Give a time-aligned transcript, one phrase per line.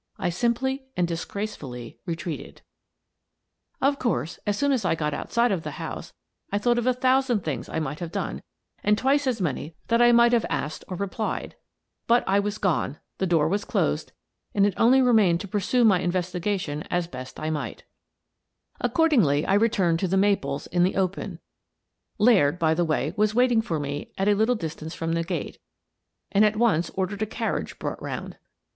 [0.17, 2.63] I simply and disgracefully retreated.
[3.79, 6.11] Of course, as soon as I got outside of the house,
[6.51, 8.41] I thought of a thousand things I might have done
[8.83, 11.55] and twice as many that I might have asked or re 206 Miss
[12.07, 12.57] Frances Baird, Detective plied, but I was
[12.97, 14.11] gone, the door was closed,
[14.55, 17.83] and it only remained to pursue my investigations as best I might
[18.79, 21.39] Accordingly, I returned to" The Maples" in the open—
[22.17, 25.59] Laird, by the way, was waiting for me at a little distance from the gate—
[26.31, 28.37] and at once ordered a carriage brought round.